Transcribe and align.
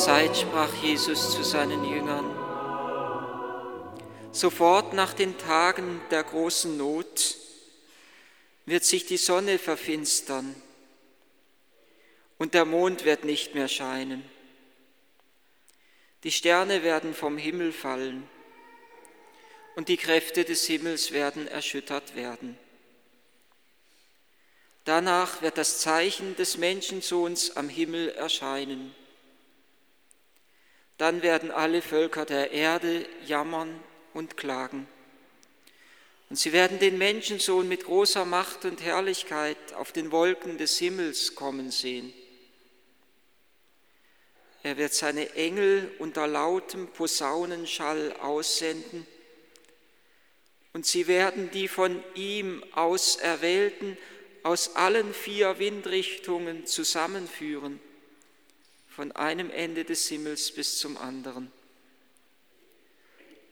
Zeit 0.00 0.34
sprach 0.34 0.72
Jesus 0.82 1.32
zu 1.32 1.44
seinen 1.44 1.84
Jüngern. 1.84 2.24
Sofort 4.32 4.94
nach 4.94 5.12
den 5.12 5.36
Tagen 5.36 6.00
der 6.10 6.24
großen 6.24 6.74
Not 6.78 7.36
wird 8.64 8.82
sich 8.84 9.04
die 9.04 9.18
Sonne 9.18 9.58
verfinstern 9.58 10.54
und 12.38 12.54
der 12.54 12.64
Mond 12.64 13.04
wird 13.04 13.24
nicht 13.24 13.54
mehr 13.54 13.68
scheinen. 13.68 14.24
Die 16.24 16.32
Sterne 16.32 16.82
werden 16.82 17.12
vom 17.12 17.36
Himmel 17.36 17.70
fallen 17.70 18.26
und 19.76 19.90
die 19.90 19.98
Kräfte 19.98 20.46
des 20.46 20.64
Himmels 20.66 21.12
werden 21.12 21.46
erschüttert 21.46 22.16
werden. 22.16 22.56
Danach 24.86 25.42
wird 25.42 25.58
das 25.58 25.80
Zeichen 25.80 26.36
des 26.36 26.56
Menschensohns 26.56 27.54
am 27.54 27.68
Himmel 27.68 28.08
erscheinen. 28.08 28.94
Dann 31.00 31.22
werden 31.22 31.50
alle 31.50 31.80
Völker 31.80 32.26
der 32.26 32.50
Erde 32.50 33.06
jammern 33.24 33.80
und 34.12 34.36
klagen. 34.36 34.86
Und 36.28 36.36
sie 36.36 36.52
werden 36.52 36.78
den 36.78 36.98
Menschensohn 36.98 37.66
mit 37.66 37.84
großer 37.84 38.26
Macht 38.26 38.66
und 38.66 38.82
Herrlichkeit 38.82 39.56
auf 39.72 39.92
den 39.92 40.12
Wolken 40.12 40.58
des 40.58 40.78
Himmels 40.78 41.34
kommen 41.34 41.70
sehen. 41.70 42.12
Er 44.62 44.76
wird 44.76 44.92
seine 44.92 45.34
Engel 45.36 45.90
unter 46.00 46.26
lautem 46.26 46.88
Posaunenschall 46.88 48.12
aussenden, 48.20 49.06
und 50.74 50.84
sie 50.84 51.06
werden 51.06 51.50
die 51.50 51.68
von 51.68 52.04
ihm 52.14 52.62
Auserwählten 52.74 53.96
aus 54.42 54.76
allen 54.76 55.14
vier 55.14 55.58
Windrichtungen 55.58 56.66
zusammenführen, 56.66 57.80
von 59.00 59.12
einem 59.12 59.48
Ende 59.48 59.86
des 59.86 60.08
Himmels 60.08 60.52
bis 60.52 60.78
zum 60.78 60.98
anderen 60.98 61.50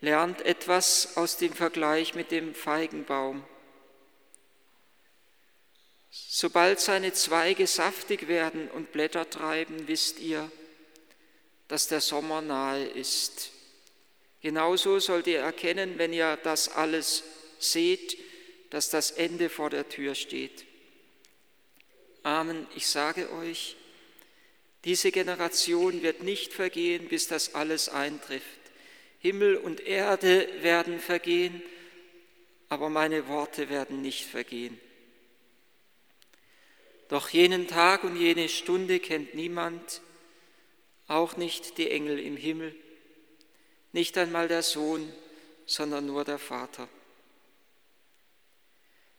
lernt 0.02 0.42
etwas 0.42 1.16
aus 1.16 1.38
dem 1.38 1.54
Vergleich 1.54 2.14
mit 2.14 2.32
dem 2.32 2.54
Feigenbaum. 2.54 3.42
Sobald 6.10 6.80
seine 6.80 7.14
Zweige 7.14 7.66
saftig 7.66 8.28
werden 8.28 8.70
und 8.72 8.92
Blätter 8.92 9.30
treiben, 9.30 9.88
wisst 9.88 10.20
ihr, 10.20 10.52
dass 11.68 11.88
der 11.88 12.02
Sommer 12.02 12.42
nahe 12.42 12.84
ist. 12.84 13.50
Genauso 14.42 14.98
sollt 14.98 15.26
ihr 15.28 15.40
erkennen, 15.40 15.96
wenn 15.96 16.12
ihr 16.12 16.36
das 16.42 16.68
alles 16.68 17.22
seht, 17.58 18.18
dass 18.68 18.90
das 18.90 19.12
Ende 19.12 19.48
vor 19.48 19.70
der 19.70 19.88
Tür 19.88 20.14
steht. 20.14 20.66
Amen, 22.22 22.66
ich 22.74 22.86
sage 22.86 23.32
euch, 23.32 23.77
diese 24.84 25.10
Generation 25.10 26.02
wird 26.02 26.22
nicht 26.22 26.52
vergehen, 26.52 27.08
bis 27.08 27.26
das 27.26 27.54
alles 27.54 27.88
eintrifft. 27.88 28.46
Himmel 29.18 29.56
und 29.56 29.80
Erde 29.80 30.48
werden 30.62 31.00
vergehen, 31.00 31.62
aber 32.68 32.88
meine 32.88 33.26
Worte 33.28 33.68
werden 33.68 34.02
nicht 34.02 34.24
vergehen. 34.24 34.78
Doch 37.08 37.30
jenen 37.30 37.66
Tag 37.66 38.04
und 38.04 38.16
jene 38.16 38.48
Stunde 38.48 39.00
kennt 39.00 39.34
niemand, 39.34 40.02
auch 41.06 41.36
nicht 41.36 41.78
die 41.78 41.90
Engel 41.90 42.18
im 42.18 42.36
Himmel, 42.36 42.74
nicht 43.92 44.16
einmal 44.18 44.46
der 44.46 44.62
Sohn, 44.62 45.10
sondern 45.64 46.06
nur 46.06 46.24
der 46.24 46.38
Vater. 46.38 46.88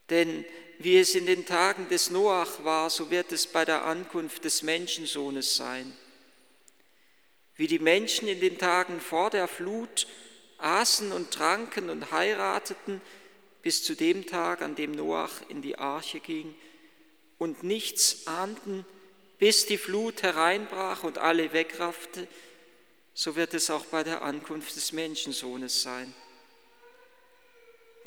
Denn 0.09 0.45
wie 0.79 0.97
es 0.97 1.13
in 1.13 1.27
den 1.27 1.45
Tagen 1.45 1.87
des 1.89 2.09
Noach 2.09 2.63
war, 2.63 2.89
so 2.89 3.11
wird 3.11 3.31
es 3.31 3.45
bei 3.45 3.63
der 3.63 3.85
Ankunft 3.85 4.43
des 4.43 4.63
Menschensohnes 4.63 5.55
sein 5.55 5.93
wie 7.59 7.67
die 7.67 7.79
Menschen 7.79 8.29
in 8.29 8.39
den 8.39 8.57
Tagen 8.57 9.01
vor 9.01 9.29
der 9.29 9.49
Flut 9.49 10.07
aßen 10.59 11.11
und 11.11 11.31
tranken 11.31 11.89
und 11.89 12.09
heirateten, 12.09 13.01
bis 13.61 13.83
zu 13.83 13.95
dem 13.95 14.25
Tag, 14.25 14.61
an 14.61 14.75
dem 14.75 14.93
Noach 14.93 15.41
in 15.49 15.61
die 15.61 15.77
Arche 15.77 16.21
ging 16.21 16.55
und 17.37 17.63
nichts 17.63 18.27
ahnten, 18.27 18.85
bis 19.39 19.65
die 19.65 19.77
Flut 19.77 20.23
hereinbrach 20.23 21.03
und 21.03 21.17
alle 21.17 21.51
wegraffte, 21.51 22.29
so 23.13 23.35
wird 23.35 23.53
es 23.53 23.69
auch 23.69 23.83
bei 23.87 24.05
der 24.05 24.21
Ankunft 24.21 24.77
des 24.77 24.93
Menschensohnes 24.93 25.81
sein. 25.81 26.13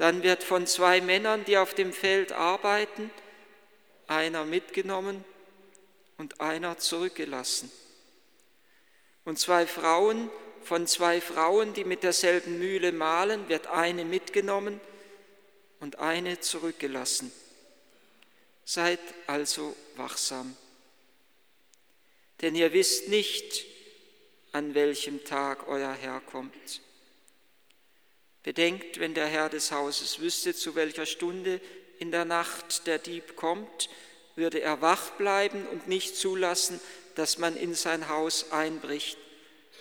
Dann 0.02 0.24
wird 0.24 0.42
von 0.42 0.66
zwei 0.66 1.00
Männern, 1.00 1.44
die 1.44 1.56
auf 1.56 1.74
dem 1.74 1.92
Feld 1.92 2.32
arbeiten, 2.32 3.08
einer 4.08 4.44
mitgenommen 4.44 5.24
und 6.18 6.40
einer 6.40 6.76
zurückgelassen 6.76 7.70
und 9.24 9.38
zwei 9.38 9.64
Frauen, 9.64 10.28
von 10.64 10.88
zwei 10.88 11.20
Frauen, 11.20 11.72
die 11.72 11.84
mit 11.84 12.02
derselben 12.02 12.58
Mühle 12.58 12.90
mahlen, 12.90 13.48
wird 13.48 13.68
eine 13.68 14.04
mitgenommen 14.04 14.80
und 15.78 16.00
eine 16.00 16.40
zurückgelassen. 16.40 17.30
Seid 18.64 18.98
also 19.28 19.76
wachsam, 19.94 20.56
denn 22.40 22.56
ihr 22.56 22.72
wisst 22.72 23.06
nicht, 23.06 23.66
an 24.50 24.74
welchem 24.74 25.22
Tag 25.22 25.68
euer 25.68 25.92
Herr 25.92 26.18
kommt. 26.18 26.80
Bedenkt, 28.42 28.98
wenn 28.98 29.14
der 29.14 29.26
Herr 29.26 29.48
des 29.48 29.70
Hauses 29.70 30.20
wüsste, 30.20 30.54
zu 30.54 30.74
welcher 30.74 31.06
Stunde 31.06 31.60
in 31.98 32.10
der 32.10 32.24
Nacht 32.24 32.86
der 32.86 32.98
Dieb 32.98 33.36
kommt, 33.36 33.88
würde 34.34 34.60
er 34.60 34.80
wach 34.80 35.10
bleiben 35.10 35.66
und 35.66 35.86
nicht 35.86 36.16
zulassen, 36.16 36.80
dass 37.14 37.38
man 37.38 37.56
in 37.56 37.74
sein 37.74 38.08
Haus 38.08 38.50
einbricht. 38.50 39.18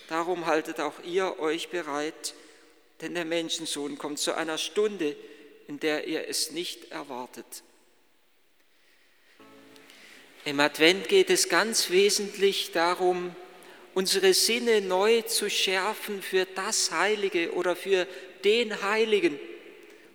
Darum 0.09 0.45
haltet 0.45 0.79
auch 0.79 1.01
ihr 1.03 1.39
euch 1.39 1.69
bereit, 1.69 2.35
denn 2.99 3.15
der 3.15 3.25
Menschensohn 3.25 3.97
kommt 3.97 4.19
zu 4.19 4.35
einer 4.35 4.57
Stunde, 4.57 5.15
in 5.67 5.79
der 5.79 6.07
ihr 6.07 6.27
es 6.27 6.51
nicht 6.51 6.91
erwartet. 6.91 7.63
Im 10.43 10.59
Advent 10.59 11.07
geht 11.07 11.29
es 11.29 11.49
ganz 11.49 11.91
wesentlich 11.91 12.71
darum, 12.71 13.35
unsere 13.93 14.33
Sinne 14.33 14.81
neu 14.81 15.21
zu 15.21 15.49
schärfen 15.49 16.21
für 16.21 16.45
das 16.45 16.91
Heilige 16.91 17.53
oder 17.53 17.75
für 17.75 18.07
den 18.43 18.81
Heiligen. 18.81 19.39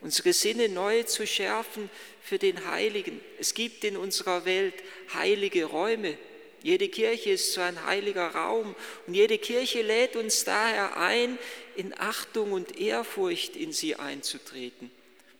Unsere 0.00 0.32
Sinne 0.32 0.68
neu 0.68 1.02
zu 1.04 1.26
schärfen 1.26 1.90
für 2.22 2.38
den 2.38 2.70
Heiligen. 2.70 3.20
Es 3.38 3.54
gibt 3.54 3.84
in 3.84 3.96
unserer 3.96 4.44
Welt 4.44 4.74
heilige 5.14 5.64
Räume, 5.64 6.16
jede 6.66 6.88
Kirche 6.88 7.30
ist 7.30 7.52
so 7.52 7.60
ein 7.60 7.84
heiliger 7.84 8.26
Raum 8.26 8.74
und 9.06 9.14
jede 9.14 9.38
Kirche 9.38 9.82
lädt 9.82 10.16
uns 10.16 10.42
daher 10.42 10.96
ein, 10.96 11.38
in 11.76 11.94
Achtung 11.96 12.50
und 12.50 12.80
Ehrfurcht 12.80 13.54
in 13.54 13.72
sie 13.72 13.94
einzutreten. 13.94 14.90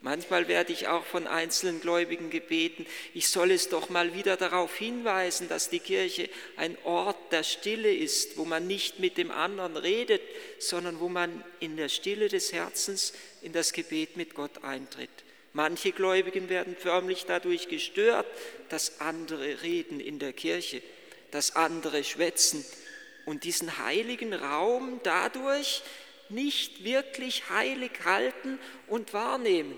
Manchmal 0.07 0.47
werde 0.47 0.73
ich 0.73 0.87
auch 0.87 1.05
von 1.05 1.27
einzelnen 1.27 1.81
Gläubigen 1.81 2.31
gebeten, 2.31 2.87
ich 3.13 3.27
soll 3.27 3.51
es 3.51 3.71
doch 3.71 3.89
mal 3.89 4.15
wieder 4.15 4.37
darauf 4.37 4.77
hinweisen, 4.77 5.49
dass 5.49 5.69
die 5.69 5.81
Kirche 5.81 6.31
ein 6.57 6.79
Ort 6.85 7.17
der 7.33 7.43
Stille 7.43 7.93
ist, 7.93 8.39
wo 8.39 8.45
man 8.45 8.69
nicht 8.69 9.01
mit 9.01 9.19
dem 9.19 9.33
anderen 9.33 9.77
redet, 9.77 10.23
sondern 10.61 11.01
wo 11.01 11.09
man 11.09 11.43
in 11.59 11.77
der 11.77 11.89
Stille 11.89 12.29
des 12.29 12.53
Herzens 12.53 13.15
in 13.43 13.53
das 13.53 13.73
Gebet 13.73 14.17
mit 14.17 14.37
Gott 14.37 14.63
eintritt. 14.63 15.11
Manche 15.53 15.91
Gläubigen 15.91 16.49
werden 16.49 16.77
förmlich 16.79 17.25
dadurch 17.27 17.67
gestört, 17.67 18.29
dass 18.69 19.01
andere 19.01 19.61
reden 19.63 19.99
in 19.99 20.21
der 20.21 20.33
Kirche 20.33 20.83
das 21.33 21.57
andere 21.57 22.05
schwätzen 22.05 22.65
und 23.25 23.43
diesen 23.43 23.85
heiligen 23.85 24.35
Raum 24.35 25.01
dadurch 25.03 25.83
nicht 26.29 26.85
wirklich 26.85 27.51
heilig 27.51 27.91
halten 28.05 28.61
und 28.87 29.13
wahrnehmen. 29.13 29.75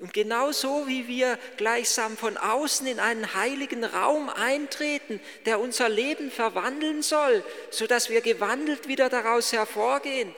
Und 0.00 0.12
genauso 0.12 0.86
wie 0.86 1.08
wir 1.08 1.38
gleichsam 1.56 2.16
von 2.16 2.36
außen 2.36 2.86
in 2.86 3.00
einen 3.00 3.34
heiligen 3.34 3.82
Raum 3.82 4.28
eintreten, 4.28 5.20
der 5.44 5.58
unser 5.58 5.88
Leben 5.88 6.30
verwandeln 6.30 7.02
soll, 7.02 7.42
sodass 7.70 8.08
wir 8.08 8.20
gewandelt 8.20 8.86
wieder 8.86 9.08
daraus 9.08 9.52
hervorgehen, 9.52 10.32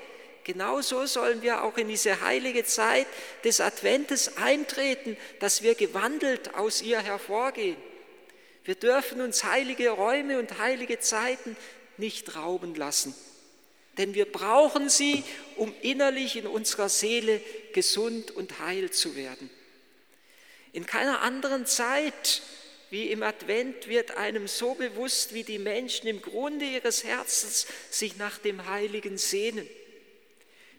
genauso 0.45 1.05
sollen 1.05 1.43
wir 1.43 1.63
auch 1.63 1.77
in 1.77 1.89
diese 1.89 2.23
heilige 2.23 2.65
Zeit 2.65 3.07
des 3.45 3.61
Adventes 3.61 4.39
eintreten, 4.39 5.19
dass 5.41 5.63
wir 5.63 5.75
gewandelt 5.75 6.55
aus 6.55 6.81
ihr 6.81 7.01
hervorgehen. 7.01 7.77
Wir 8.65 8.77
dürfen 8.77 9.21
uns 9.21 9.45
heilige 9.45 9.91
Räume 9.91 10.39
und 10.39 10.59
heilige 10.59 11.01
Zeiten 11.01 11.55
nicht 11.99 12.35
rauben 12.35 12.75
lassen, 12.75 13.15
denn 13.99 14.15
wir 14.15 14.25
brauchen 14.25 14.89
sie, 14.89 15.23
um 15.57 15.75
innerlich 15.83 16.37
in 16.37 16.47
unserer 16.47 16.89
Seele 16.89 17.43
gesund 17.73 18.31
und 18.31 18.61
heil 18.61 18.91
zu 18.91 19.17
werden. 19.17 19.51
In 20.73 20.87
keiner 20.87 21.21
anderen 21.23 21.67
Zeit 21.67 22.43
wie 22.91 23.11
im 23.11 23.23
Advent 23.23 23.89
wird 23.89 24.17
einem 24.17 24.49
so 24.49 24.75
bewusst, 24.75 25.33
wie 25.33 25.45
die 25.45 25.59
Menschen 25.61 26.09
im 26.09 26.23
Grunde 26.23 26.65
ihres 26.65 27.05
Herzens 27.05 27.67
sich 27.89 28.17
nach 28.17 28.39
dem 28.39 28.67
Heiligen 28.67 29.17
sehnen, 29.17 29.69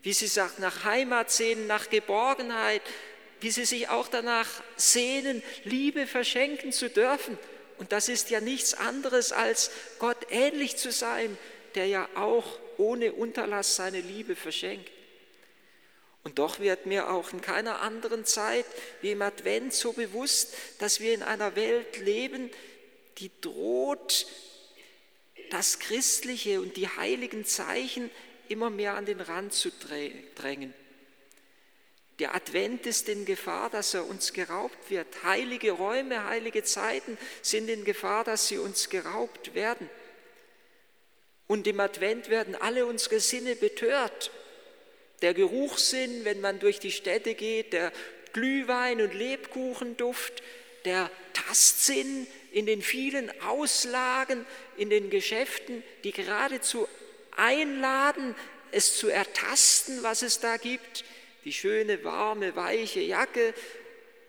wie 0.03 0.11
sie 0.11 0.27
sich 0.27 0.57
nach 0.57 0.83
Heimat 0.83 1.31
sehnen, 1.31 1.67
nach 1.67 1.89
Geborgenheit, 1.89 2.81
wie 3.39 3.51
sie 3.51 3.65
sich 3.65 3.87
auch 3.87 4.09
danach 4.09 4.49
sehnen, 4.75 5.41
Liebe 5.63 6.05
verschenken 6.05 6.73
zu 6.73 6.89
dürfen 6.89 7.37
und 7.81 7.91
das 7.91 8.09
ist 8.09 8.29
ja 8.29 8.41
nichts 8.41 8.75
anderes 8.75 9.31
als 9.31 9.71
Gott 9.97 10.27
ähnlich 10.29 10.77
zu 10.77 10.91
sein, 10.91 11.35
der 11.73 11.87
ja 11.87 12.07
auch 12.13 12.59
ohne 12.77 13.11
Unterlass 13.11 13.75
seine 13.75 14.01
Liebe 14.01 14.35
verschenkt. 14.35 14.91
Und 16.23 16.37
doch 16.37 16.59
wird 16.59 16.85
mir 16.85 17.09
auch 17.09 17.33
in 17.33 17.41
keiner 17.41 17.81
anderen 17.81 18.25
Zeit 18.25 18.65
wie 19.01 19.11
im 19.11 19.21
Advent 19.21 19.73
so 19.73 19.93
bewusst, 19.93 20.53
dass 20.79 20.99
wir 20.99 21.13
in 21.13 21.23
einer 21.23 21.55
Welt 21.55 21.97
leben, 21.97 22.51
die 23.17 23.31
droht, 23.41 24.27
das 25.49 25.79
Christliche 25.79 26.61
und 26.61 26.77
die 26.77 26.87
heiligen 26.87 27.45
Zeichen 27.45 28.09
immer 28.47 28.69
mehr 28.69 28.95
an 28.95 29.05
den 29.05 29.19
Rand 29.19 29.53
zu 29.53 29.71
drängen. 30.35 30.73
Der 32.19 32.35
Advent 32.35 32.85
ist 32.85 33.09
in 33.09 33.25
Gefahr, 33.25 33.71
dass 33.71 33.95
er 33.95 34.05
uns 34.05 34.31
geraubt 34.31 34.91
wird. 34.91 35.23
Heilige 35.23 35.71
Räume, 35.71 36.25
heilige 36.25 36.63
Zeiten 36.63 37.17
sind 37.41 37.67
in 37.67 37.83
Gefahr, 37.83 38.23
dass 38.23 38.47
sie 38.47 38.59
uns 38.59 38.89
geraubt 38.89 39.55
werden. 39.55 39.89
Und 41.47 41.65
im 41.65 41.79
Advent 41.79 42.29
werden 42.29 42.55
alle 42.55 42.85
unsere 42.85 43.19
Sinne 43.19 43.55
betört. 43.55 44.31
Der 45.21 45.33
Geruchssinn, 45.33 46.25
wenn 46.25 46.41
man 46.41 46.59
durch 46.59 46.79
die 46.79 46.91
Städte 46.91 47.35
geht, 47.35 47.73
der 47.73 47.91
Glühwein 48.33 49.01
und 49.01 49.13
Lebkuchenduft, 49.13 50.41
der 50.85 51.11
Tastsinn 51.33 52.27
in 52.51 52.65
den 52.65 52.81
vielen 52.81 53.29
Auslagen, 53.41 54.45
in 54.77 54.89
den 54.89 55.09
Geschäften, 55.09 55.83
die 56.03 56.11
geradezu 56.11 56.87
einladen, 57.35 58.35
es 58.71 58.97
zu 58.97 59.09
ertasten, 59.09 60.03
was 60.03 60.21
es 60.21 60.39
da 60.39 60.57
gibt, 60.57 61.03
die 61.45 61.53
schöne, 61.53 62.03
warme, 62.03 62.55
weiche 62.55 63.01
Jacke 63.01 63.53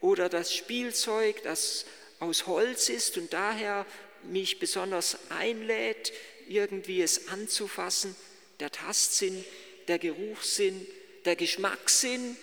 oder 0.00 0.28
das 0.28 0.54
Spielzeug, 0.54 1.42
das 1.42 1.86
aus 2.18 2.46
Holz 2.46 2.88
ist 2.88 3.18
und 3.18 3.32
daher 3.32 3.86
mich 4.24 4.58
besonders 4.58 5.18
einlädt, 5.30 6.12
irgendwie 6.48 7.02
es 7.02 7.28
anzufassen, 7.28 8.14
der 8.60 8.70
Tastsinn, 8.70 9.44
der 9.88 9.98
Geruchssinn, 9.98 10.86
der 11.24 11.36
Geschmackssinn, 11.36 12.36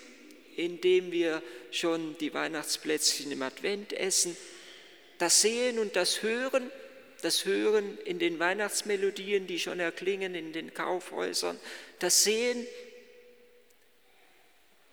indem 0.56 1.12
wir 1.12 1.42
schon 1.72 2.18
die 2.20 2.34
Weihnachtsplätzchen 2.34 3.32
im 3.32 3.42
Advent 3.42 3.94
essen, 3.94 4.36
das 5.18 5.42
Sehen 5.42 5.80
und 5.80 5.96
das 5.96 6.22
Hören, 6.22 6.72
das 7.22 7.46
Hören 7.46 7.98
in 8.06 8.20
den 8.20 8.40
Weihnachtsmelodien, 8.40 9.48
die 9.48 9.60
schon 9.60 9.80
erklingen 9.80 10.36
in 10.36 10.54
den 10.54 10.74
Kaufhäusern, 10.74 11.60
das 12.00 12.24
Sehen 12.24 12.66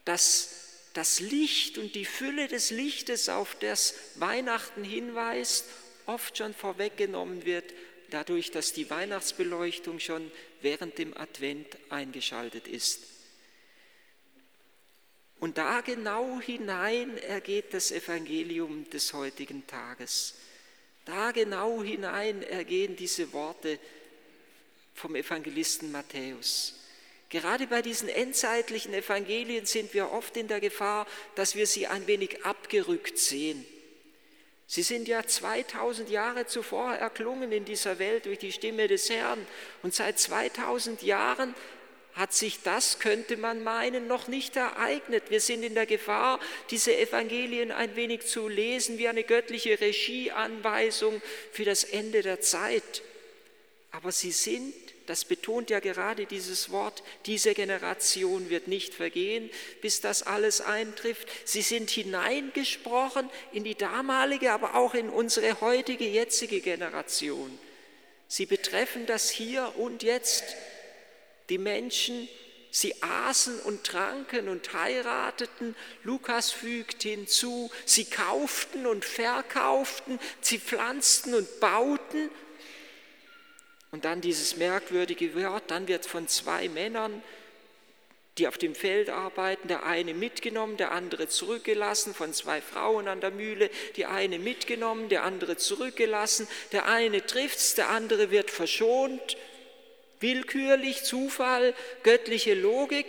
dass 0.07 0.51
das 0.95 1.21
Licht 1.21 1.77
und 1.77 1.95
die 1.95 2.07
Fülle 2.07 2.49
des 2.49 2.71
Lichtes, 2.71 3.29
auf 3.29 3.55
das 3.61 3.95
Weihnachten 4.15 4.83
hinweist, 4.83 5.67
oft 6.07 6.39
schon 6.39 6.55
vorweggenommen 6.55 7.45
wird, 7.45 7.75
dadurch, 8.11 8.50
dass 8.50 8.73
die 8.73 8.88
Weihnachtsbeleuchtung 8.91 10.00
schon 10.00 10.31
während 10.61 10.99
dem 10.99 11.17
Advent 11.17 11.67
eingeschaltet 11.91 12.69
ist. 12.69 13.03
Und 15.38 15.58
da 15.58 15.82
genau 15.82 16.41
hinein 16.41 17.19
ergeht 17.19 17.75
das 17.75 17.93
Evangelium 17.93 18.88
des 18.91 19.12
heutigen 19.12 19.67
Tages. 19.67 20.35
Da 21.05 21.31
genau 21.32 21.82
hinein 21.82 22.43
ergehen 22.43 22.97
diese 22.97 23.32
Worte 23.32 23.79
vom 24.94 25.14
Evangelisten 25.14 25.93
Matthäus. 25.93 26.75
Gerade 27.29 27.67
bei 27.67 27.82
diesen 27.82 28.09
endzeitlichen 28.09 28.94
Evangelien 28.94 29.67
sind 29.67 29.93
wir 29.94 30.11
oft 30.11 30.37
in 30.37 30.49
der 30.49 30.61
Gefahr, 30.61 31.06
dass 31.35 31.55
wir 31.55 31.67
sie 31.67 31.87
ein 31.87 32.06
wenig 32.06 32.44
abgerückt 32.44 33.19
sehen. 33.19 33.67
Sie 34.67 34.83
sind 34.83 35.07
ja 35.07 35.25
2000 35.25 36.11
Jahre 36.11 36.47
zuvor 36.47 36.93
erklungen 36.95 37.53
in 37.53 37.65
dieser 37.65 37.99
Welt 37.99 38.27
durch 38.27 38.39
die 38.39 38.53
Stimme 38.53 38.89
des 38.89 39.09
Herrn 39.11 39.47
und 39.83 39.95
seit 39.95 40.19
2000 40.19 41.03
Jahren 41.03 41.55
hat 42.15 42.33
sich 42.33 42.63
das, 42.63 42.99
könnte 42.99 43.37
man 43.37 43.63
meinen, 43.63 44.07
noch 44.09 44.27
nicht 44.27 44.57
ereignet. 44.57 45.25
Wir 45.29 45.41
sind 45.41 45.63
in 45.63 45.75
der 45.75 45.85
Gefahr, 45.85 46.41
diese 46.71 46.97
Evangelien 46.97 47.71
ein 47.71 47.95
wenig 47.95 48.27
zu 48.27 48.49
lesen 48.49 48.97
wie 48.97 49.07
eine 49.07 49.23
göttliche 49.23 49.79
Regieanweisung 49.79 51.21
für 51.53 51.67
das 51.67 51.85
Ende 51.85 52.23
der 52.23 52.41
Zeit. 52.41 53.03
Aber 53.93 54.12
sie 54.12 54.33
sind 54.33 54.75
das 55.06 55.25
betont 55.25 55.70
ja 55.70 55.81
gerade 55.81 56.26
dieses 56.26 56.70
Wort, 56.70 57.03
diese 57.26 57.55
Generation 57.55 58.50
wird 58.50 58.69
nicht 58.69 58.93
vergehen, 58.93 59.50
bis 59.81 60.00
das 60.00 60.25
alles 60.25 60.61
eintrifft. 60.61 61.29
Sie 61.44 61.62
sind 61.62 61.91
hineingesprochen 61.91 63.31
in 63.53 63.64
die 63.64 63.76
damalige, 63.76 64.53
aber 64.53 64.75
auch 64.75 64.94
in 64.94 65.08
unsere 65.08 65.61
heutige, 65.61 66.06
jetzige 66.06 66.61
Generation. 66.61 67.56
Sie 68.29 68.47
betreffen 68.47 69.06
das 69.06 69.31
Hier 69.31 69.73
und 69.76 70.03
Jetzt. 70.03 70.44
Die 71.49 71.59
Menschen, 71.59 72.29
sie 72.73 73.00
aßen 73.00 73.61
und 73.61 73.85
tranken 73.85 74.49
und 74.49 74.73
heirateten. 74.73 75.76
Lukas 76.02 76.50
fügt 76.50 77.05
hinzu, 77.05 77.70
sie 77.85 78.05
kauften 78.05 78.87
und 78.87 79.05
verkauften, 79.05 80.19
sie 80.41 80.59
pflanzten 80.59 81.35
und 81.35 81.61
bauten 81.61 82.31
und 83.91 84.05
dann 84.05 84.21
dieses 84.21 84.56
merkwürdige 84.56 85.35
Wort, 85.35 85.65
dann 85.69 85.88
wird 85.88 86.06
von 86.06 86.29
zwei 86.29 86.69
Männern, 86.69 87.23
die 88.38 88.49
auf 88.49 88.59
dem 88.59 88.75
Feld 88.75 89.09
arbeiten, 89.09 89.69
der 89.69 89.85
eine 89.85 90.12
mitgenommen, 90.12 90.77
der 90.77 90.93
andere 90.93 91.29
zurückgelassen, 91.29 92.15
von 92.15 92.35
zwei 92.35 92.61
Frauen 92.61 93.09
an 93.09 93.21
der 93.21 93.31
Mühle, 93.31 93.71
die 93.97 94.05
eine 94.05 94.38
mitgenommen, 94.38 95.09
der 95.09 95.23
andere 95.23 95.56
zurückgelassen, 95.56 96.47
der 96.73 96.87
eine 96.87 97.25
trifft's, 97.25 97.75
der 97.75 97.88
andere 97.88 98.31
wird 98.31 98.50
verschont, 98.50 99.38
willkürlich, 100.21 101.03
Zufall, 101.03 101.75
göttliche 102.03 102.55
Logik, 102.55 103.06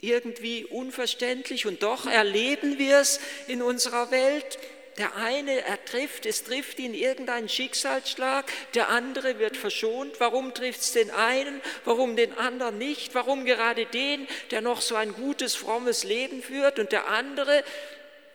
irgendwie 0.00 0.64
unverständlich. 0.66 1.66
Und 1.66 1.82
doch 1.82 2.06
erleben 2.06 2.78
wir 2.78 2.98
es 2.98 3.18
in 3.48 3.62
unserer 3.62 4.10
Welt 4.10 4.58
der 4.98 5.16
eine, 5.16 5.62
er 5.62 5.82
trifft, 5.84 6.26
es 6.26 6.44
trifft 6.44 6.78
ihn 6.78 6.92
irgendein 6.92 7.48
Schicksalsschlag, 7.48 8.52
der 8.74 8.90
andere 8.90 9.38
wird 9.38 9.56
verschont. 9.56 10.20
Warum 10.20 10.52
trifft 10.52 10.80
es 10.80 10.92
den 10.92 11.10
einen, 11.10 11.60
warum 11.84 12.14
den 12.16 12.36
anderen 12.36 12.78
nicht? 12.78 13.14
Warum 13.14 13.44
gerade 13.44 13.86
den, 13.86 14.26
der 14.50 14.60
noch 14.60 14.82
so 14.82 14.94
ein 14.94 15.14
gutes, 15.14 15.54
frommes 15.54 16.04
Leben 16.04 16.42
führt 16.42 16.78
und 16.78 16.92
der 16.92 17.08
andere, 17.08 17.64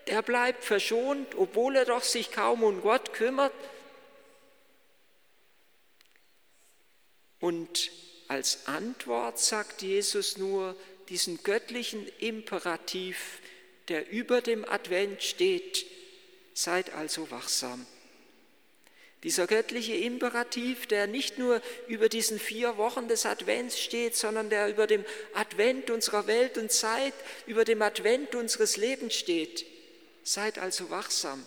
der 0.07 0.21
bleibt 0.23 0.63
verschont, 0.63 1.35
obwohl 1.35 1.75
er 1.75 1.85
doch 1.85 2.03
sich 2.03 2.31
kaum 2.31 2.63
um 2.63 2.81
Gott 2.81 3.13
kümmert? 3.13 3.53
Und 7.39 7.91
als 8.27 8.67
Antwort 8.67 9.39
sagt 9.39 9.83
Jesus 9.83 10.37
nur 10.37 10.75
diesen 11.09 11.43
göttlichen 11.43 12.07
Imperativ, 12.19 13.39
der 13.87 14.09
über 14.09 14.41
dem 14.41 14.67
Advent 14.67 15.23
steht, 15.23 15.85
Seid 16.57 16.91
also 16.95 17.29
wachsam. 17.29 17.85
Dieser 19.21 19.45
göttliche 19.45 19.93
Imperativ, 19.93 20.87
der 20.87 21.05
nicht 21.05 21.37
nur 21.37 21.61
über 21.87 22.09
diesen 22.09 22.39
vier 22.39 22.77
Wochen 22.77 23.07
des 23.07 23.27
Advents 23.27 23.79
steht, 23.79 24.15
sondern 24.15 24.49
der 24.49 24.67
über 24.67 24.87
dem 24.87 25.05
Advent 25.35 25.91
unserer 25.91 26.25
Welt 26.25 26.57
und 26.57 26.71
Zeit, 26.71 27.13
über 27.45 27.63
dem 27.63 27.83
Advent 27.83 28.33
unseres 28.33 28.75
Lebens 28.75 29.13
steht. 29.13 29.67
Seid 30.23 30.57
also 30.57 30.89
wachsam. 30.89 31.45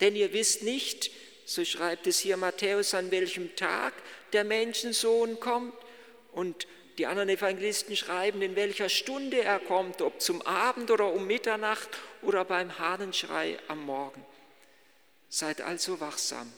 Denn 0.00 0.16
ihr 0.16 0.32
wisst 0.32 0.62
nicht, 0.62 1.10
so 1.44 1.62
schreibt 1.66 2.06
es 2.06 2.18
hier 2.18 2.38
Matthäus, 2.38 2.94
an 2.94 3.10
welchem 3.10 3.54
Tag 3.54 3.92
der 4.32 4.44
Menschensohn 4.44 5.40
kommt. 5.40 5.74
Und 6.32 6.66
die 6.98 7.06
anderen 7.06 7.28
Evangelisten 7.28 7.96
schreiben, 7.96 8.42
in 8.42 8.56
welcher 8.56 8.88
Stunde 8.88 9.42
er 9.42 9.58
kommt, 9.58 10.02
ob 10.02 10.20
zum 10.20 10.42
Abend 10.42 10.90
oder 10.90 11.12
um 11.12 11.26
Mitternacht 11.26 11.88
oder 12.22 12.44
beim 12.44 12.78
Hahnenschrei 12.78 13.58
am 13.68 13.84
Morgen. 13.84 14.24
Seid 15.28 15.60
also 15.62 16.00
wachsam. 16.00 16.52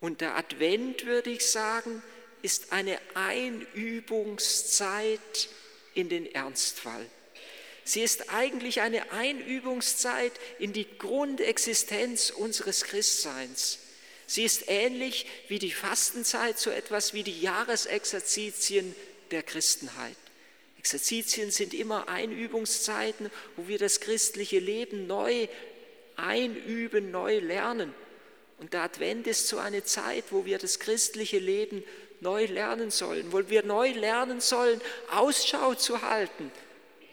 Und 0.00 0.20
der 0.20 0.36
Advent, 0.36 1.06
würde 1.06 1.30
ich 1.30 1.50
sagen, 1.50 2.02
ist 2.42 2.72
eine 2.72 2.98
Einübungszeit 3.14 5.48
in 5.94 6.08
den 6.08 6.32
Ernstfall. 6.32 7.04
Sie 7.82 8.02
ist 8.02 8.32
eigentlich 8.32 8.82
eine 8.82 9.10
Einübungszeit 9.12 10.32
in 10.58 10.72
die 10.72 10.86
Grundexistenz 10.98 12.30
unseres 12.30 12.84
Christseins. 12.84 13.80
Sie 14.28 14.44
ist 14.44 14.68
ähnlich 14.68 15.24
wie 15.48 15.58
die 15.58 15.72
Fastenzeit, 15.72 16.58
so 16.58 16.68
etwas 16.68 17.14
wie 17.14 17.22
die 17.22 17.40
Jahresexerzitien 17.40 18.94
der 19.30 19.42
Christenheit. 19.42 20.16
Exerzitien 20.78 21.50
sind 21.50 21.72
immer 21.72 22.08
Einübungszeiten, 22.08 23.30
wo 23.56 23.68
wir 23.68 23.78
das 23.78 24.00
christliche 24.00 24.58
Leben 24.58 25.06
neu 25.06 25.48
einüben, 26.16 27.10
neu 27.10 27.38
lernen. 27.38 27.94
Und 28.58 28.74
der 28.74 28.82
Advent 28.82 29.26
ist 29.26 29.48
so 29.48 29.56
eine 29.56 29.84
Zeit, 29.84 30.24
wo 30.30 30.44
wir 30.44 30.58
das 30.58 30.78
christliche 30.78 31.38
Leben 31.38 31.82
neu 32.20 32.44
lernen 32.44 32.90
sollen, 32.90 33.32
wo 33.32 33.48
wir 33.48 33.64
neu 33.64 33.92
lernen 33.92 34.42
sollen, 34.42 34.82
Ausschau 35.10 35.74
zu 35.74 36.02
halten 36.02 36.52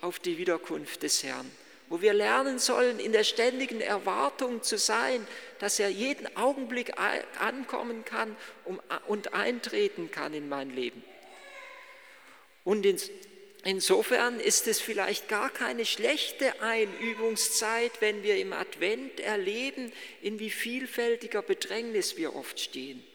auf 0.01 0.19
die 0.19 0.37
Wiederkunft 0.37 1.03
des 1.03 1.23
Herrn, 1.23 1.49
wo 1.89 2.01
wir 2.01 2.13
lernen 2.13 2.59
sollen, 2.59 2.99
in 2.99 3.11
der 3.11 3.23
ständigen 3.23 3.81
Erwartung 3.81 4.63
zu 4.63 4.77
sein, 4.77 5.25
dass 5.59 5.79
er 5.79 5.89
jeden 5.89 6.35
Augenblick 6.35 6.93
ankommen 7.39 8.03
kann 8.05 8.35
und 9.07 9.33
eintreten 9.33 10.11
kann 10.11 10.33
in 10.33 10.49
mein 10.49 10.69
Leben. 10.75 11.03
Und 12.63 12.87
insofern 13.63 14.39
ist 14.39 14.67
es 14.67 14.81
vielleicht 14.81 15.27
gar 15.27 15.51
keine 15.51 15.85
schlechte 15.85 16.61
Einübungszeit, 16.61 17.91
wenn 17.99 18.23
wir 18.23 18.37
im 18.37 18.53
Advent 18.53 19.19
erleben, 19.19 19.93
in 20.21 20.39
wie 20.39 20.49
vielfältiger 20.49 21.43
Bedrängnis 21.43 22.17
wir 22.17 22.35
oft 22.35 22.59
stehen. 22.59 23.05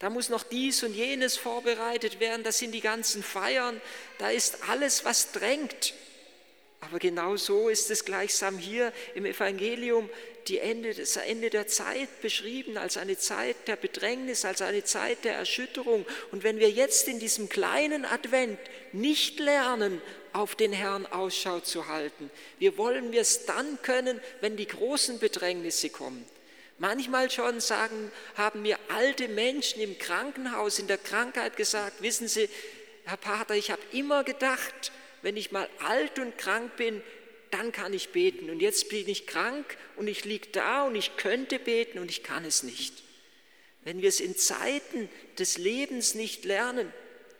Da 0.00 0.10
muss 0.10 0.28
noch 0.28 0.42
dies 0.42 0.82
und 0.82 0.92
jenes 0.92 1.36
vorbereitet 1.36 2.18
werden, 2.18 2.42
das 2.42 2.58
sind 2.58 2.72
die 2.72 2.80
ganzen 2.80 3.22
Feiern, 3.22 3.80
da 4.18 4.28
ist 4.30 4.68
alles, 4.68 5.04
was 5.04 5.30
drängt. 5.30 5.94
Aber 6.86 6.98
genau 6.98 7.36
so 7.36 7.68
ist 7.68 7.90
es 7.90 8.04
gleichsam 8.04 8.58
hier 8.58 8.92
im 9.14 9.24
Evangelium 9.24 10.08
die 10.48 10.58
Ende, 10.58 10.92
das 10.94 11.16
Ende 11.16 11.48
der 11.48 11.66
Zeit 11.66 12.20
beschrieben 12.20 12.76
als 12.76 12.96
eine 12.96 13.16
Zeit 13.16 13.56
der 13.66 13.76
Bedrängnis, 13.76 14.44
als 14.44 14.60
eine 14.60 14.84
Zeit 14.84 15.24
der 15.24 15.34
Erschütterung. 15.34 16.04
Und 16.30 16.42
wenn 16.42 16.58
wir 16.58 16.70
jetzt 16.70 17.08
in 17.08 17.18
diesem 17.18 17.48
kleinen 17.48 18.04
Advent 18.04 18.58
nicht 18.92 19.38
lernen, 19.40 20.02
auf 20.32 20.56
den 20.56 20.72
Herrn 20.72 21.06
Ausschau 21.06 21.60
zu 21.60 21.86
halten, 21.86 22.30
wie 22.58 22.76
wollen 22.76 23.12
wir 23.12 23.20
es 23.20 23.46
dann 23.46 23.80
können, 23.82 24.20
wenn 24.40 24.56
die 24.56 24.66
großen 24.66 25.20
Bedrängnisse 25.20 25.90
kommen? 25.90 26.24
Manchmal 26.78 27.30
schon 27.30 27.60
sagen, 27.60 28.10
haben 28.34 28.62
mir 28.62 28.76
alte 28.88 29.28
Menschen 29.28 29.80
im 29.80 29.96
Krankenhaus 29.96 30.80
in 30.80 30.88
der 30.88 30.98
Krankheit 30.98 31.56
gesagt, 31.56 32.02
wissen 32.02 32.26
Sie, 32.26 32.48
Herr 33.04 33.16
Pater, 33.16 33.54
ich 33.54 33.70
habe 33.70 33.82
immer 33.92 34.24
gedacht, 34.24 34.90
wenn 35.24 35.38
ich 35.38 35.52
mal 35.52 35.68
alt 35.80 36.18
und 36.18 36.36
krank 36.36 36.76
bin, 36.76 37.02
dann 37.50 37.72
kann 37.72 37.94
ich 37.94 38.10
beten. 38.10 38.50
Und 38.50 38.60
jetzt 38.60 38.90
bin 38.90 39.08
ich 39.08 39.26
krank 39.26 39.76
und 39.96 40.06
ich 40.06 40.24
liege 40.24 40.48
da 40.52 40.84
und 40.84 40.94
ich 40.94 41.16
könnte 41.16 41.58
beten 41.58 41.98
und 41.98 42.10
ich 42.10 42.22
kann 42.22 42.44
es 42.44 42.62
nicht. 42.62 43.02
Wenn 43.84 44.02
wir 44.02 44.08
es 44.10 44.20
in 44.20 44.36
Zeiten 44.36 45.08
des 45.38 45.56
Lebens 45.56 46.14
nicht 46.14 46.44
lernen, 46.44 46.92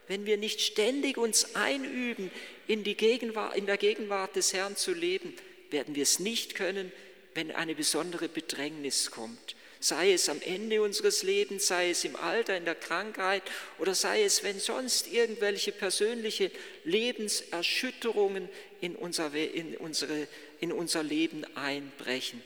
wenn 0.08 0.24
wir 0.24 0.38
nicht 0.38 0.60
ständig 0.62 1.18
uns 1.18 1.54
einüben, 1.54 2.30
in, 2.66 2.84
Gegenwart, 2.84 3.56
in 3.56 3.66
der 3.66 3.76
Gegenwart 3.76 4.34
des 4.34 4.54
Herrn 4.54 4.76
zu 4.76 4.92
leben, 4.92 5.34
werden 5.70 5.94
wir 5.94 6.02
es 6.02 6.18
nicht 6.18 6.54
können, 6.54 6.90
wenn 7.34 7.50
eine 7.50 7.74
besondere 7.74 8.28
Bedrängnis 8.28 9.10
kommt 9.10 9.56
sei 9.84 10.14
es 10.14 10.30
am 10.30 10.40
Ende 10.40 10.80
unseres 10.80 11.22
Lebens, 11.22 11.66
sei 11.66 11.90
es 11.90 12.04
im 12.04 12.16
Alter, 12.16 12.56
in 12.56 12.64
der 12.64 12.74
Krankheit 12.74 13.42
oder 13.78 13.94
sei 13.94 14.24
es, 14.24 14.42
wenn 14.42 14.58
sonst 14.58 15.12
irgendwelche 15.12 15.72
persönliche 15.72 16.50
Lebenserschütterungen 16.84 18.48
in 18.80 18.96
unser, 18.96 19.34
in 19.34 19.76
unsere, 19.76 20.26
in 20.60 20.72
unser 20.72 21.02
Leben 21.02 21.44
einbrechen. 21.54 22.42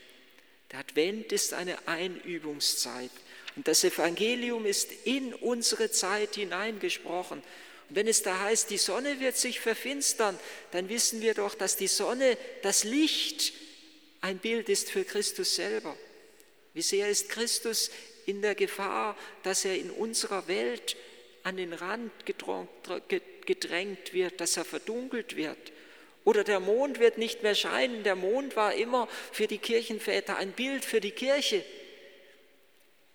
Der 0.72 0.80
Advent 0.80 1.30
ist 1.30 1.54
eine 1.54 1.86
Einübungszeit 1.86 3.12
und 3.54 3.68
das 3.68 3.84
Evangelium 3.84 4.66
ist 4.66 4.90
in 5.04 5.32
unsere 5.32 5.92
Zeit 5.92 6.34
hineingesprochen. 6.34 7.38
Und 7.88 7.96
wenn 7.96 8.08
es 8.08 8.22
da 8.22 8.40
heißt, 8.40 8.68
die 8.68 8.78
Sonne 8.78 9.20
wird 9.20 9.36
sich 9.36 9.60
verfinstern, 9.60 10.36
dann 10.72 10.88
wissen 10.88 11.20
wir 11.20 11.34
doch, 11.34 11.54
dass 11.54 11.76
die 11.76 11.86
Sonne, 11.86 12.36
das 12.62 12.82
Licht, 12.82 13.52
ein 14.22 14.38
Bild 14.38 14.68
ist 14.68 14.90
für 14.90 15.04
Christus 15.04 15.54
selber. 15.54 15.96
Wie 16.78 16.82
sehr 16.82 17.08
ist 17.08 17.28
Christus 17.28 17.90
in 18.24 18.40
der 18.40 18.54
Gefahr, 18.54 19.16
dass 19.42 19.64
er 19.64 19.76
in 19.76 19.90
unserer 19.90 20.46
Welt 20.46 20.96
an 21.42 21.56
den 21.56 21.72
Rand 21.72 22.12
gedrängt 23.46 24.12
wird, 24.12 24.40
dass 24.40 24.56
er 24.56 24.64
verdunkelt 24.64 25.34
wird. 25.34 25.58
Oder 26.22 26.44
der 26.44 26.60
Mond 26.60 27.00
wird 27.00 27.18
nicht 27.18 27.42
mehr 27.42 27.56
scheinen. 27.56 28.04
Der 28.04 28.14
Mond 28.14 28.54
war 28.54 28.74
immer 28.74 29.08
für 29.32 29.48
die 29.48 29.58
Kirchenväter 29.58 30.36
ein 30.36 30.52
Bild 30.52 30.84
für 30.84 31.00
die 31.00 31.10
Kirche, 31.10 31.64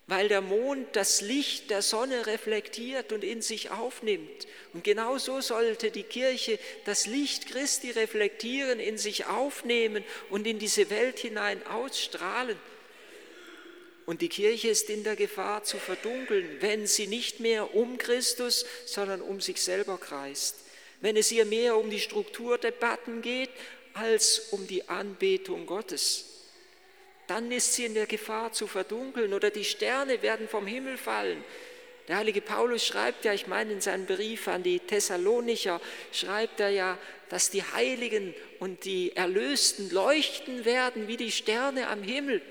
weil 0.08 0.28
der 0.28 0.42
Mond 0.42 0.94
das 0.94 1.22
Licht 1.22 1.70
der 1.70 1.80
Sonne 1.80 2.26
reflektiert 2.26 3.14
und 3.14 3.24
in 3.24 3.40
sich 3.40 3.70
aufnimmt. 3.70 4.46
Und 4.74 4.84
genau 4.84 5.16
so 5.16 5.40
sollte 5.40 5.90
die 5.90 6.02
Kirche 6.02 6.58
das 6.84 7.06
Licht 7.06 7.46
Christi 7.46 7.92
reflektieren, 7.92 8.78
in 8.78 8.98
sich 8.98 9.24
aufnehmen 9.24 10.04
und 10.28 10.46
in 10.46 10.58
diese 10.58 10.90
Welt 10.90 11.18
hinein 11.18 11.66
ausstrahlen. 11.66 12.58
Und 14.06 14.20
die 14.20 14.28
Kirche 14.28 14.68
ist 14.68 14.90
in 14.90 15.02
der 15.02 15.16
Gefahr 15.16 15.64
zu 15.64 15.78
verdunkeln, 15.78 16.58
wenn 16.60 16.86
sie 16.86 17.06
nicht 17.06 17.40
mehr 17.40 17.74
um 17.74 17.96
Christus, 17.96 18.66
sondern 18.84 19.22
um 19.22 19.40
sich 19.40 19.62
selber 19.62 19.98
kreist. 19.98 20.56
Wenn 21.00 21.16
es 21.16 21.32
ihr 21.32 21.44
mehr 21.44 21.76
um 21.76 21.90
die 21.90 22.00
Strukturdebatten 22.00 23.22
geht 23.22 23.50
als 23.94 24.48
um 24.50 24.66
die 24.66 24.88
Anbetung 24.88 25.66
Gottes. 25.66 26.26
Dann 27.26 27.50
ist 27.50 27.72
sie 27.72 27.86
in 27.86 27.94
der 27.94 28.06
Gefahr 28.06 28.52
zu 28.52 28.66
verdunkeln 28.66 29.32
oder 29.32 29.50
die 29.50 29.64
Sterne 29.64 30.20
werden 30.20 30.48
vom 30.48 30.66
Himmel 30.66 30.98
fallen. 30.98 31.42
Der 32.08 32.18
heilige 32.18 32.42
Paulus 32.42 32.84
schreibt 32.84 33.24
ja, 33.24 33.32
ich 33.32 33.46
meine 33.46 33.72
in 33.72 33.80
seinem 33.80 34.04
Brief 34.04 34.46
an 34.48 34.62
die 34.62 34.78
Thessalonicher, 34.78 35.80
schreibt 36.12 36.60
er 36.60 36.68
ja, 36.68 36.98
dass 37.30 37.48
die 37.48 37.62
Heiligen 37.62 38.34
und 38.58 38.84
die 38.84 39.16
Erlösten 39.16 39.88
leuchten 39.90 40.66
werden 40.66 41.08
wie 41.08 41.16
die 41.16 41.32
Sterne 41.32 41.88
am 41.88 42.02
Himmel. 42.02 42.42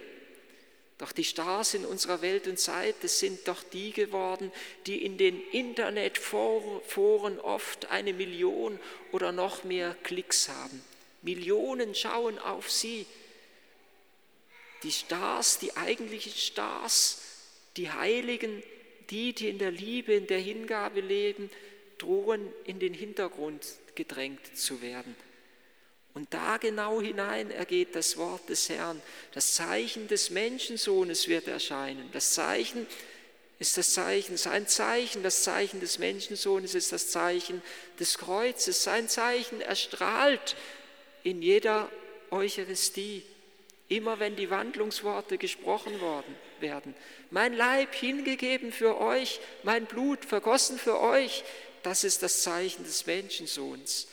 Doch 0.99 1.11
die 1.11 1.23
Stars 1.23 1.73
in 1.73 1.85
unserer 1.85 2.21
Welt 2.21 2.47
und 2.47 2.59
Zeit, 2.59 2.95
das 3.01 3.19
sind 3.19 3.47
doch 3.47 3.63
die 3.63 3.91
geworden, 3.91 4.51
die 4.85 5.03
in 5.03 5.17
den 5.17 5.41
Internetforen 5.51 7.39
oft 7.39 7.89
eine 7.91 8.13
Million 8.13 8.79
oder 9.11 9.31
noch 9.31 9.63
mehr 9.63 9.95
Klicks 10.03 10.49
haben. 10.49 10.83
Millionen 11.23 11.95
schauen 11.95 12.37
auf 12.37 12.69
sie. 12.69 13.05
Die 14.83 14.91
Stars, 14.91 15.59
die 15.59 15.75
eigentlichen 15.75 16.33
Stars, 16.33 17.21
die 17.77 17.89
Heiligen, 17.89 18.61
die, 19.09 19.33
die 19.33 19.49
in 19.49 19.57
der 19.57 19.71
Liebe, 19.71 20.13
in 20.13 20.27
der 20.27 20.39
Hingabe 20.39 21.01
leben, 21.01 21.49
drohen 21.97 22.51
in 22.65 22.79
den 22.79 22.93
Hintergrund 22.93 23.65
gedrängt 23.95 24.57
zu 24.57 24.81
werden. 24.81 25.15
Und 26.13 26.33
da 26.33 26.57
genau 26.57 27.01
hinein 27.01 27.49
ergeht 27.49 27.95
das 27.95 28.17
Wort 28.17 28.47
des 28.49 28.69
Herrn. 28.69 29.01
Das 29.33 29.55
Zeichen 29.55 30.07
des 30.07 30.29
Menschensohnes 30.29 31.27
wird 31.27 31.47
erscheinen. 31.47 32.09
Das 32.11 32.33
Zeichen 32.33 32.85
ist 33.57 33.77
das 33.77 33.93
Zeichen, 33.93 34.37
sein 34.37 34.67
Zeichen, 34.67 35.23
das 35.23 35.43
Zeichen 35.43 35.79
des 35.79 35.97
Menschensohnes 35.97 36.75
ist 36.75 36.91
das 36.91 37.09
Zeichen 37.09 37.61
des 37.99 38.17
Kreuzes. 38.17 38.83
Sein 38.83 39.09
Zeichen 39.09 39.61
erstrahlt 39.61 40.55
in 41.23 41.41
jeder 41.41 41.89
Eucharistie, 42.29 43.23
immer 43.87 44.19
wenn 44.19 44.35
die 44.35 44.49
Wandlungsworte 44.49 45.37
gesprochen 45.37 45.99
worden 46.01 46.35
werden. 46.59 46.93
Mein 47.31 47.53
Leib 47.53 47.93
hingegeben 47.95 48.71
für 48.71 48.99
euch, 48.99 49.39
mein 49.63 49.85
Blut 49.85 50.25
vergossen 50.25 50.77
für 50.77 50.99
euch, 50.99 51.43
das 51.83 52.03
ist 52.03 52.21
das 52.21 52.41
Zeichen 52.41 52.83
des 52.83 53.05
Menschensohns. 53.05 54.07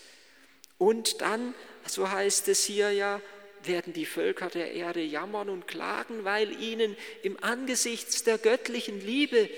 Und 0.79 1.21
dann 1.21 1.55
so 1.87 2.11
heißt 2.11 2.49
es 2.49 2.65
hier 2.65 2.91
ja, 2.93 3.21
werden 3.65 3.93
die 3.93 4.07
Völker 4.07 4.49
der 4.49 4.73
Erde 4.73 5.03
jammern 5.03 5.49
und 5.49 5.67
klagen, 5.69 6.25
weil 6.25 6.61
ihnen 6.61 6.97
im 7.23 7.43
Angesichts 7.43 8.25
der 8.25 8.39
göttlichen 8.39 9.01
Liebe 9.01 9.49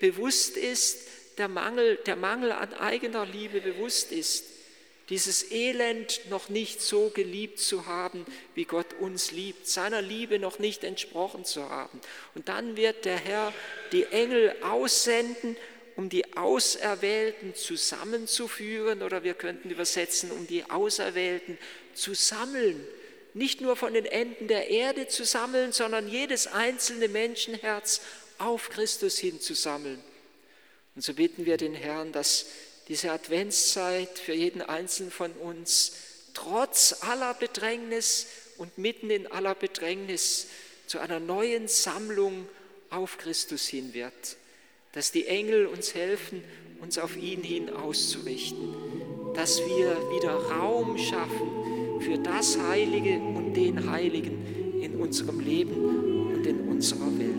bewusst 0.00 0.56
ist, 0.56 1.08
der 1.38 1.48
Mangel, 1.48 1.96
der 2.06 2.16
Mangel 2.16 2.52
an 2.52 2.74
eigener 2.74 3.24
Liebe 3.24 3.60
bewusst 3.60 4.12
ist, 4.12 4.44
dieses 5.08 5.50
Elend 5.50 6.22
noch 6.30 6.48
nicht 6.48 6.80
so 6.80 7.10
geliebt 7.10 7.58
zu 7.58 7.86
haben, 7.86 8.24
wie 8.54 8.64
Gott 8.64 8.94
uns 8.98 9.30
liebt, 9.30 9.66
seiner 9.66 10.00
Liebe 10.00 10.38
noch 10.38 10.58
nicht 10.58 10.84
entsprochen 10.84 11.44
zu 11.44 11.68
haben. 11.68 12.00
Und 12.34 12.48
dann 12.48 12.76
wird 12.76 13.04
der 13.04 13.18
Herr 13.18 13.52
die 13.92 14.04
Engel 14.04 14.54
aussenden 14.62 15.56
um 15.96 16.08
die 16.08 16.36
Auserwählten 16.36 17.54
zusammenzuführen 17.54 19.02
oder 19.02 19.24
wir 19.24 19.34
könnten 19.34 19.70
übersetzen, 19.70 20.30
um 20.30 20.46
die 20.46 20.64
Auserwählten 20.70 21.58
zu 21.94 22.14
sammeln. 22.14 22.86
Nicht 23.34 23.60
nur 23.60 23.76
von 23.76 23.94
den 23.94 24.06
Enden 24.06 24.48
der 24.48 24.68
Erde 24.68 25.08
zu 25.08 25.24
sammeln, 25.24 25.72
sondern 25.72 26.08
jedes 26.08 26.46
einzelne 26.46 27.08
Menschenherz 27.08 28.00
auf 28.38 28.68
Christus 28.68 29.18
hin 29.18 29.40
zu 29.40 29.54
sammeln. 29.54 30.02
Und 30.94 31.02
so 31.02 31.14
bitten 31.14 31.46
wir 31.46 31.56
den 31.56 31.74
Herrn, 31.74 32.12
dass 32.12 32.46
diese 32.88 33.10
Adventszeit 33.10 34.18
für 34.18 34.34
jeden 34.34 34.60
Einzelnen 34.60 35.10
von 35.10 35.32
uns 35.32 35.92
trotz 36.34 37.02
aller 37.02 37.34
Bedrängnis 37.34 38.26
und 38.58 38.76
mitten 38.76 39.10
in 39.10 39.26
aller 39.26 39.54
Bedrängnis 39.54 40.48
zu 40.86 40.98
einer 40.98 41.20
neuen 41.20 41.68
Sammlung 41.68 42.48
auf 42.90 43.16
Christus 43.16 43.66
hin 43.66 43.94
wird 43.94 44.36
dass 44.92 45.10
die 45.10 45.26
Engel 45.26 45.66
uns 45.66 45.94
helfen, 45.94 46.42
uns 46.80 46.98
auf 46.98 47.16
ihn 47.16 47.42
hin 47.42 47.70
auszurichten, 47.70 48.74
dass 49.34 49.58
wir 49.60 49.96
wieder 50.14 50.34
Raum 50.34 50.98
schaffen 50.98 52.00
für 52.00 52.18
das 52.18 52.58
Heilige 52.58 53.18
und 53.18 53.54
den 53.54 53.90
Heiligen 53.90 54.80
in 54.82 54.96
unserem 54.96 55.40
Leben 55.40 56.34
und 56.34 56.46
in 56.46 56.68
unserer 56.68 57.18
Welt. 57.18 57.31